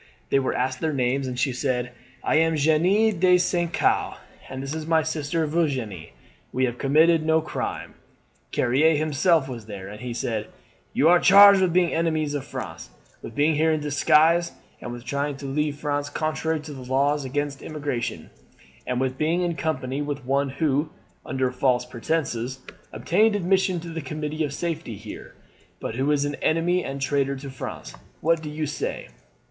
[0.31, 1.91] They were asked their names, and she said:
[2.23, 3.71] "'I am Jeanne de St.
[3.71, 4.17] Caux,
[4.49, 6.13] and this is my sister Virginie.
[6.51, 7.93] We have committed no crime.'
[8.51, 10.47] "Carrier himself was there, and he said:
[10.93, 12.89] "'You are charged with being enemies of France,
[13.21, 17.23] with being here in disguise, and with trying to leave France contrary to the laws
[17.23, 18.31] against emigration,
[18.87, 20.89] and with being in company with one who,
[21.27, 22.61] under false pretenses,
[22.91, 25.35] obtained admission to the Committee of Safety here,
[25.79, 27.93] but who is an enemy and traitor to France.
[28.21, 29.09] What do you say?'